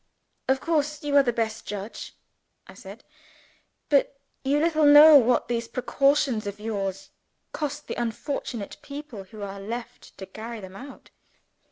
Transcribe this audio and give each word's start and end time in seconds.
"Of 0.47 0.59
course 0.61 1.03
you 1.03 1.15
are 1.17 1.21
the 1.21 1.31
best 1.31 1.67
judge," 1.67 2.15
I 2.65 2.73
said. 2.73 3.03
"But 3.87 4.19
you 4.43 4.57
little 4.59 4.87
know 4.87 5.15
what 5.17 5.47
these 5.47 5.67
precautions 5.67 6.47
of 6.47 6.59
yours 6.59 7.11
cost 7.51 7.85
the 7.85 8.01
unfortunate 8.01 8.77
people 8.81 9.25
who 9.25 9.43
are 9.43 9.59
left 9.59 10.17
to 10.17 10.25
carry 10.25 10.59
them 10.59 10.75
out." 10.75 11.11